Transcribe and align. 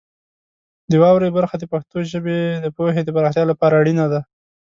د 0.91 0.93
واورئ 1.01 1.29
برخه 1.37 1.55
د 1.59 1.63
پښتو 1.73 1.97
ژبې 2.11 2.37
د 2.63 2.65
پوهې 2.77 3.01
د 3.03 3.09
پراختیا 3.15 3.43
لپاره 3.51 3.77
اړینه 3.81 4.05
ده. 4.13 4.21